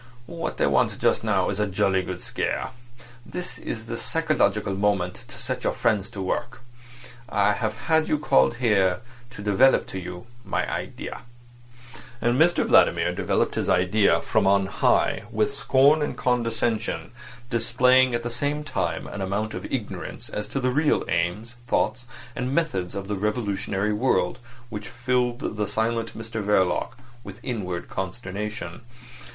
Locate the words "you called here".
8.07-9.01